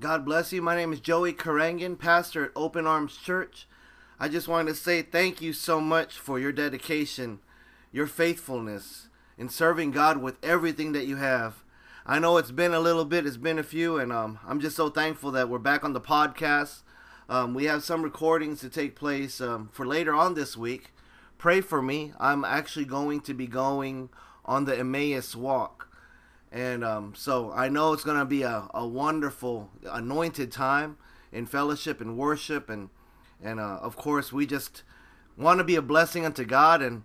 [0.00, 0.60] God bless you.
[0.60, 3.68] My name is Joey Karangan, pastor at Open Arms Church.
[4.18, 7.38] I just wanted to say thank you so much for your dedication,
[7.92, 9.06] your faithfulness
[9.38, 11.62] in serving God with everything that you have.
[12.04, 14.74] I know it's been a little bit, it's been a few, and um, I'm just
[14.74, 16.82] so thankful that we're back on the podcast.
[17.28, 20.92] Um, we have some recordings to take place um, for later on this week.
[21.38, 22.12] Pray for me.
[22.18, 24.10] I'm actually going to be going
[24.44, 25.88] on the Emmaus walk.
[26.52, 30.96] And um, so I know it's going to be a, a wonderful, anointed time
[31.32, 32.70] in fellowship and worship.
[32.70, 32.90] And,
[33.42, 34.82] and uh, of course, we just
[35.36, 37.02] want to be a blessing unto God and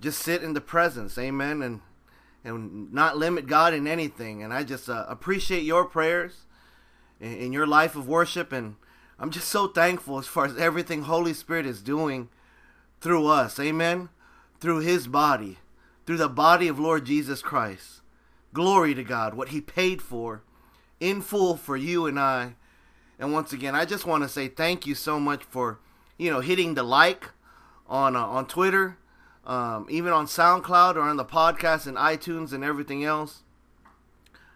[0.00, 1.18] just sit in the presence.
[1.18, 1.62] Amen.
[1.62, 1.80] And,
[2.42, 4.42] and not limit God in anything.
[4.42, 6.46] And I just uh, appreciate your prayers
[7.20, 8.52] in, in your life of worship.
[8.52, 8.76] And
[9.18, 12.28] I'm just so thankful as far as everything Holy Spirit is doing
[13.00, 13.58] through us.
[13.58, 14.08] Amen.
[14.60, 15.58] Through His body,
[16.06, 18.00] through the body of Lord Jesus Christ.
[18.52, 20.42] Glory to God, what He paid for
[21.00, 22.54] in full for you and I.
[23.18, 25.78] And once again, I just want to say thank you so much for,
[26.18, 27.30] you know, hitting the like
[27.86, 28.98] on uh, on Twitter,
[29.44, 33.42] um, even on SoundCloud or on the podcast and iTunes and everything else.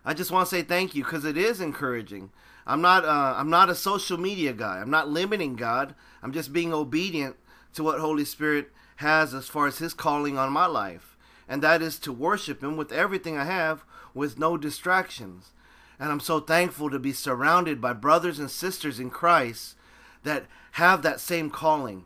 [0.04, 2.30] I just want to say thank you because it is encouraging.
[2.66, 4.78] I'm not uh, I'm not a social media guy.
[4.78, 5.94] I'm not limiting God.
[6.22, 7.36] I'm just being obedient
[7.74, 11.09] to what Holy Spirit has as far as His calling on my life,
[11.50, 13.84] and that is to worship Him with everything I have
[14.14, 15.50] with no distractions.
[15.98, 19.74] And I'm so thankful to be surrounded by brothers and sisters in Christ
[20.22, 22.04] that have that same calling.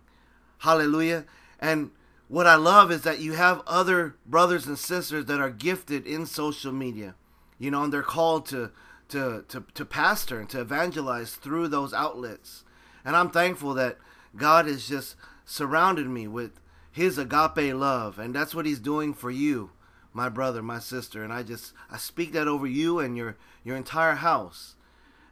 [0.59, 1.27] Hallelujah.
[1.61, 1.91] And
[2.29, 6.25] what I love is that you have other brothers and sisters that are gifted in
[6.25, 7.15] social media.
[7.59, 8.71] You know, and they're called to
[9.11, 12.65] to to, to pastor and to evangelize through those outlets.
[13.05, 13.99] And I'm thankful that
[14.35, 16.59] God has just surrounded me with
[16.95, 19.71] his agape love and that's what he's doing for you
[20.15, 23.77] my brother, my sister, and I just I speak that over you and your your
[23.77, 24.77] entire house.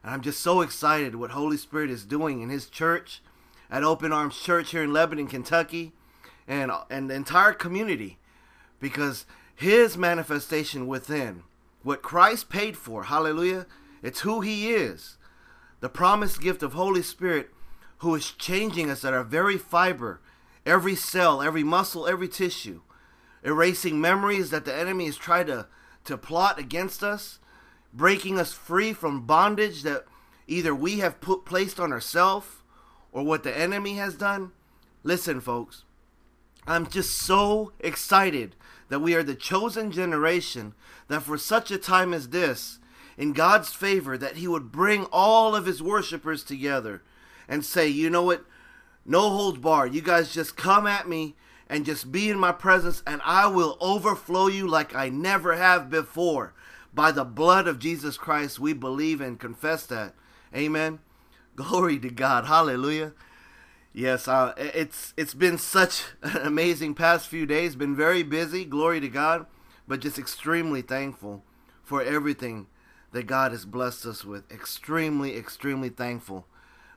[0.03, 3.23] And I'm just so excited what Holy Spirit is doing in his church
[3.71, 5.93] at Open Arms Church here in Lebanon, Kentucky,
[6.49, 8.19] and and the entire community
[8.81, 9.25] because
[9.55, 11.45] his manifestation within
[11.85, 13.67] what Christ paid for, hallelujah,
[14.03, 15.17] it's who he is.
[15.79, 17.51] The promised gift of Holy Spirit
[17.99, 20.21] who is changing us at our very fiber,
[20.65, 22.81] every cell, every muscle, every tissue
[23.45, 25.67] erasing memories that the enemy has tried to,
[26.05, 27.39] to plot against us,
[27.93, 30.05] breaking us free from bondage that
[30.47, 32.49] either we have put placed on ourselves
[33.11, 34.53] or what the enemy has done.
[35.03, 35.85] Listen, folks,
[36.67, 38.55] I'm just so excited
[38.89, 40.75] that we are the chosen generation
[41.09, 42.79] that for such a time as this,
[43.19, 47.03] in God's favor, that He would bring all of His worshipers together
[47.49, 48.45] and say, you know what?
[49.05, 49.95] No holds barred.
[49.95, 51.35] You guys just come at me
[51.69, 55.91] and just be in my presence, and I will overflow you like I never have
[55.91, 56.55] before.
[56.95, 60.15] By the blood of Jesus Christ, we believe and confess that.
[60.55, 61.01] Amen.
[61.57, 62.45] Glory to God.
[62.45, 63.13] Hallelujah.
[63.95, 67.77] Yes, uh, it's it's been such an amazing past few days.
[67.77, 68.65] Been very busy.
[68.65, 69.47] Glory to God,
[69.87, 71.45] but just extremely thankful
[71.83, 72.69] for everything
[73.13, 74.51] that God has blessed us with.
[74.51, 76.47] Extremely, extremely thankful.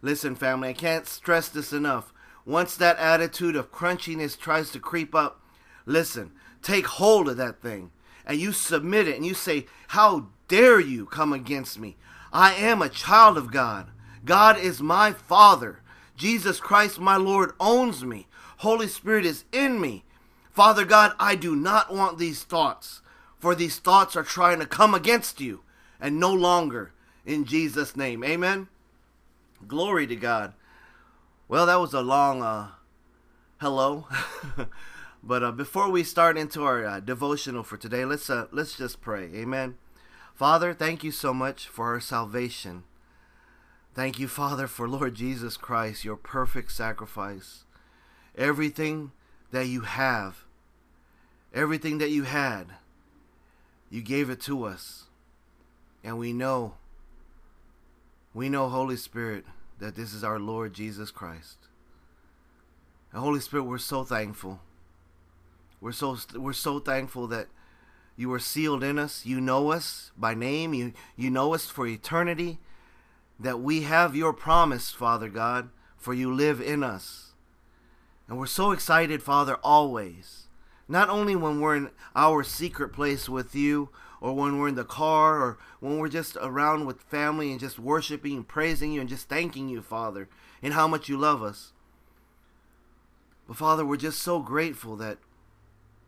[0.05, 2.13] Listen, family, I can't stress this enough.
[2.45, 5.41] Once that attitude of crunchiness tries to creep up,
[5.87, 7.89] listen, take hold of that thing
[8.23, 11.97] and you submit it and you say, How dare you come against me?
[12.31, 13.89] I am a child of God.
[14.23, 15.81] God is my Father.
[16.15, 18.27] Jesus Christ, my Lord, owns me.
[18.57, 20.03] Holy Spirit is in me.
[20.51, 23.01] Father God, I do not want these thoughts,
[23.39, 25.61] for these thoughts are trying to come against you
[25.99, 26.91] and no longer
[27.25, 28.23] in Jesus' name.
[28.23, 28.67] Amen.
[29.67, 30.53] Glory to God.
[31.47, 32.69] Well, that was a long uh,
[33.57, 34.07] hello.
[35.23, 39.01] but uh, before we start into our uh, devotional for today, let's uh, let's just
[39.01, 39.29] pray.
[39.33, 39.75] Amen.
[40.33, 42.83] Father, thank you so much for our salvation.
[43.93, 47.63] Thank you, Father, for Lord Jesus Christ, your perfect sacrifice.
[48.37, 49.13] Everything
[49.51, 50.43] that you have,
[51.53, 52.73] everything that you had,
[53.89, 55.05] you gave it to us.
[56.03, 56.73] And we know,
[58.33, 59.45] we know, Holy Spirit,
[59.79, 61.57] that this is our Lord Jesus Christ.
[63.11, 64.59] And Holy Spirit, we're so thankful.
[65.81, 67.47] We're so we're so thankful that
[68.15, 69.25] you are sealed in us.
[69.25, 70.73] You know us by name.
[70.73, 72.59] You you know us for eternity.
[73.39, 77.33] That we have your promise, Father God, for you live in us.
[78.27, 80.47] And we're so excited, Father, always.
[80.87, 83.89] Not only when we're in our secret place with you,
[84.25, 87.77] or when we're in the car or when we're just around with family and just
[87.77, 90.27] worshiping and praising you and just thanking you, Father,
[90.63, 91.73] and how much you love us.
[93.47, 95.19] But Father, we're just so grateful that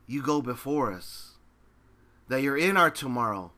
[0.07, 1.33] you go before us,
[2.27, 3.51] that you're in our tomorrow,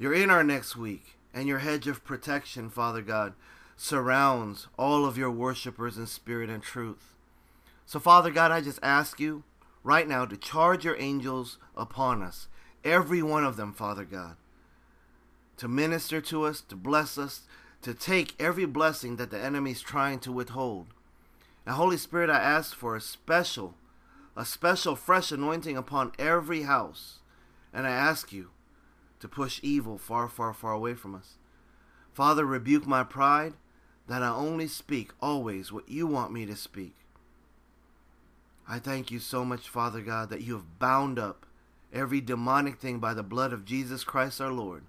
[0.00, 3.34] you're in our next week, and your hedge of protection, Father God,
[3.76, 7.14] surrounds all of your worshipers in spirit and truth.
[7.86, 9.44] So, Father God, I just ask you
[9.84, 12.48] right now to charge your angels upon us,
[12.84, 14.36] every one of them, Father God,
[15.56, 17.42] to minister to us, to bless us,
[17.82, 20.86] to take every blessing that the enemy is trying to withhold.
[21.66, 23.74] And Holy Spirit, I ask for a special,
[24.36, 27.18] a special fresh anointing upon every house.
[27.72, 28.50] And I ask you
[29.20, 31.34] to push evil far, far, far away from us.
[32.12, 33.54] Father, rebuke my pride
[34.08, 36.94] that I only speak always what you want me to speak.
[38.68, 41.46] I thank you so much, Father God, that you have bound up
[41.92, 44.84] every demonic thing by the blood of Jesus Christ our Lord.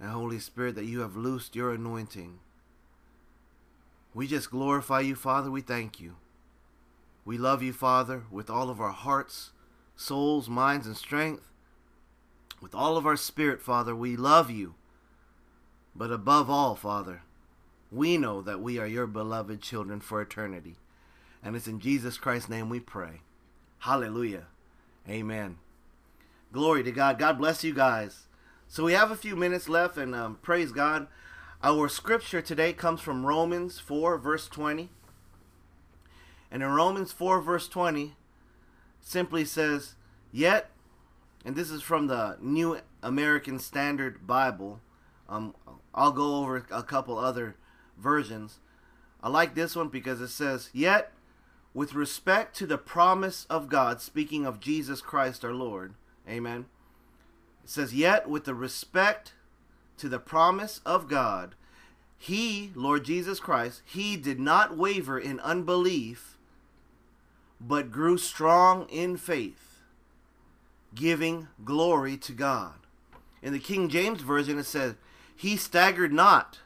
[0.00, 2.38] And Holy Spirit, that you have loosed your anointing.
[4.14, 5.50] We just glorify you, Father.
[5.50, 6.16] We thank you.
[7.24, 9.50] We love you, Father, with all of our hearts,
[9.96, 11.52] souls, minds, and strength.
[12.60, 14.74] With all of our spirit, Father, we love you.
[15.94, 17.22] But above all, Father,
[17.90, 20.76] we know that we are your beloved children for eternity.
[21.42, 23.20] And it's in Jesus Christ's name we pray.
[23.80, 24.46] Hallelujah.
[25.08, 25.56] Amen.
[26.52, 27.18] Glory to God.
[27.18, 28.26] God bless you guys.
[28.66, 31.06] So we have a few minutes left, and um, praise God.
[31.62, 34.90] Our scripture today comes from Romans 4, verse 20.
[36.50, 38.16] And in Romans 4, verse 20,
[39.00, 39.94] simply says,
[40.30, 40.70] Yet,
[41.44, 44.80] and this is from the New American Standard Bible.
[45.28, 45.54] Um,
[45.94, 47.56] I'll go over a couple other
[47.96, 48.58] versions.
[49.22, 51.12] I like this one because it says, Yet,
[51.74, 55.94] with respect to the promise of God, speaking of Jesus Christ our Lord,
[56.28, 56.66] amen.
[57.64, 59.34] It says, Yet with the respect
[59.98, 61.54] to the promise of God,
[62.18, 66.36] he, Lord Jesus Christ, he did not waver in unbelief,
[67.60, 69.82] but grew strong in faith,
[70.94, 72.74] giving glory to God.
[73.40, 74.94] In the King James Version, it says,
[75.36, 76.58] He staggered not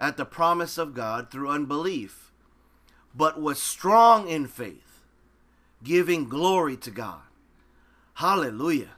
[0.00, 2.29] at the promise of God through unbelief
[3.14, 5.02] but was strong in faith,
[5.82, 7.22] giving glory to God.
[8.14, 8.92] Hallelujah.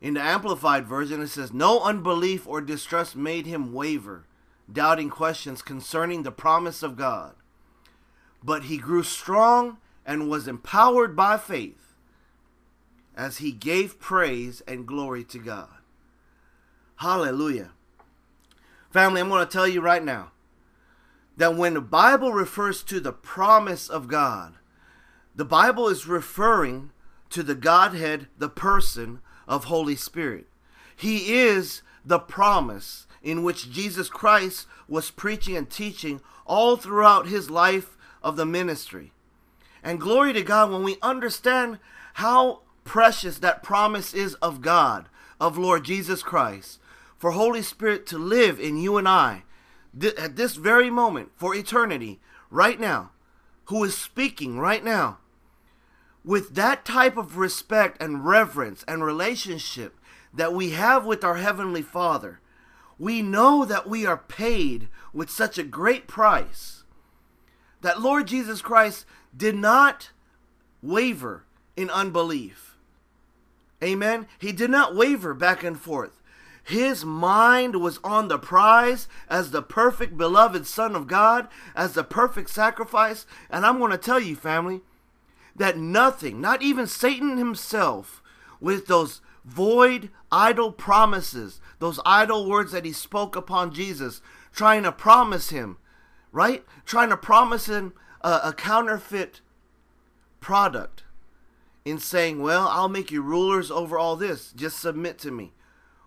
[0.00, 4.26] In the Amplified Version, it says, No unbelief or distrust made him waver,
[4.70, 7.34] doubting questions concerning the promise of God.
[8.42, 11.94] But he grew strong and was empowered by faith
[13.16, 15.68] as he gave praise and glory to God.
[16.96, 17.70] Hallelujah.
[18.90, 20.32] Family, I'm going to tell you right now
[21.36, 24.54] that when the Bible refers to the promise of God,
[25.34, 26.90] the Bible is referring
[27.30, 30.46] to the Godhead, the person of Holy Spirit.
[30.94, 37.50] He is the promise in which Jesus Christ was preaching and teaching all throughout his
[37.50, 39.12] life of the ministry.
[39.82, 41.78] And glory to God when we understand
[42.14, 45.08] how precious that promise is of God,
[45.40, 46.78] of Lord Jesus Christ,
[47.18, 49.42] for Holy Spirit to live in you and I
[49.98, 52.20] th- at this very moment for eternity,
[52.50, 53.10] right now,
[53.66, 55.18] who is speaking right now,
[56.24, 59.98] with that type of respect and reverence and relationship
[60.32, 62.40] that we have with our Heavenly Father,
[62.98, 66.84] we know that we are paid with such a great price
[67.84, 69.04] that Lord Jesus Christ
[69.36, 70.10] did not
[70.82, 71.44] waver
[71.76, 72.76] in unbelief.
[73.82, 74.26] Amen.
[74.38, 76.22] He did not waver back and forth.
[76.64, 82.02] His mind was on the prize as the perfect beloved Son of God, as the
[82.02, 83.26] perfect sacrifice.
[83.50, 84.80] And I'm going to tell you, family,
[85.54, 88.22] that nothing, not even Satan himself,
[88.60, 94.92] with those void, idle promises, those idle words that he spoke upon Jesus, trying to
[94.92, 95.76] promise him,
[96.32, 96.64] right?
[96.86, 99.42] Trying to promise him a, a counterfeit
[100.40, 101.04] product
[101.84, 104.50] in saying, Well, I'll make you rulers over all this.
[104.52, 105.52] Just submit to me.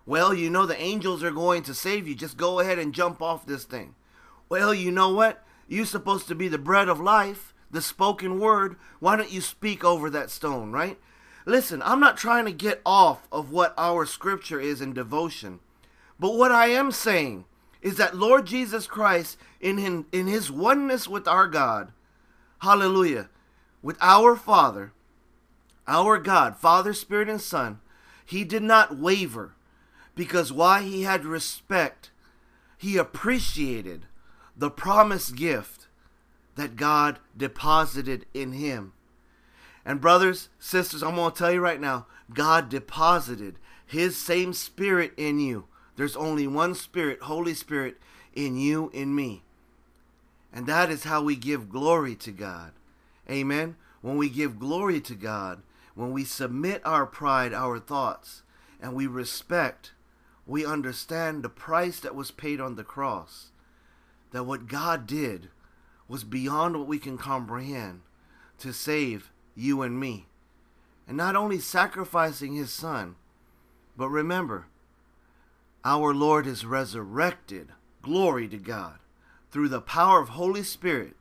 [0.08, 2.14] Well, you know the angels are going to save you.
[2.14, 3.94] Just go ahead and jump off this thing.
[4.48, 5.44] Well, you know what?
[5.68, 8.76] You're supposed to be the bread of life, the spoken word.
[9.00, 10.98] Why don't you speak over that stone, right?
[11.44, 15.60] Listen, I'm not trying to get off of what our scripture is in devotion.
[16.18, 17.44] But what I am saying
[17.82, 21.92] is that Lord Jesus Christ, in, him, in his oneness with our God,
[22.60, 23.28] hallelujah,
[23.82, 24.92] with our Father,
[25.86, 27.80] our God, Father, Spirit, and Son,
[28.24, 29.52] he did not waver
[30.18, 32.10] because why he had respect,
[32.76, 34.06] he appreciated
[34.56, 35.86] the promised gift
[36.56, 38.94] that God deposited in him.
[39.84, 45.12] And, brothers, sisters, I'm going to tell you right now God deposited his same spirit
[45.16, 45.66] in you.
[45.94, 47.96] There's only one spirit, Holy Spirit,
[48.34, 49.44] in you, in me.
[50.52, 52.72] And that is how we give glory to God.
[53.30, 53.76] Amen.
[54.00, 55.62] When we give glory to God,
[55.94, 58.42] when we submit our pride, our thoughts,
[58.82, 59.92] and we respect
[60.48, 63.52] we understand the price that was paid on the cross.
[64.32, 65.50] That what God did
[66.08, 68.00] was beyond what we can comprehend
[68.58, 70.26] to save you and me.
[71.06, 73.16] And not only sacrificing his son,
[73.94, 74.66] but remember,
[75.84, 77.68] our Lord is resurrected.
[78.00, 78.98] Glory to God.
[79.50, 81.14] Through the power of Holy Spirit.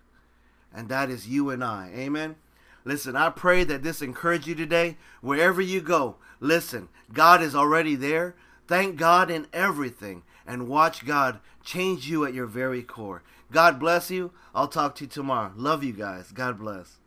[0.74, 1.92] And that is you and I.
[1.94, 2.38] Amen.
[2.86, 4.98] Listen, I pray that this encourage you today.
[5.20, 8.36] Wherever you go, listen, God is already there.
[8.68, 13.24] Thank God in everything and watch God change you at your very core.
[13.52, 14.32] God bless you.
[14.54, 15.54] I'll talk to you tomorrow.
[15.56, 16.32] Love you guys.
[16.32, 16.98] God bless.